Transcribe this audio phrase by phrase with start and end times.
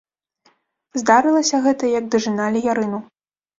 [1.01, 3.05] Здарылася гэта, як дажыналі ярыну.